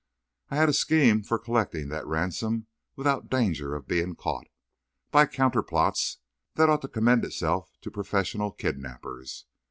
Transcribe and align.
I 0.49 0.55
had 0.55 0.67
a 0.67 0.73
scheme 0.73 1.21
for 1.21 1.37
collecting 1.37 1.89
that 1.89 2.07
ransom 2.07 2.65
without 2.95 3.29
danger 3.29 3.75
of 3.75 3.85
being 3.87 4.15
caught 4.15 4.47
by 5.11 5.27
counterplots 5.27 6.17
that 6.55 6.69
ought 6.71 6.81
to 6.81 6.87
commend 6.87 7.23
itself 7.23 7.71
to 7.81 7.91
professional 7.91 8.51
kidnappers. 8.51 9.45